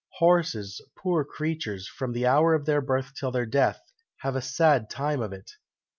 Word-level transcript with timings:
Horses, 0.17 0.81
poor 0.97 1.23
creatures, 1.23 1.87
from 1.87 2.13
the 2.13 2.25
hour 2.25 2.55
of 2.55 2.65
their 2.65 2.81
birth 2.81 3.13
till 3.13 3.29
their 3.29 3.45
death, 3.45 3.79
have 4.21 4.35
a 4.35 4.41
sad 4.41 4.89
time 4.89 5.21
of 5.21 5.31
it!" 5.31 5.51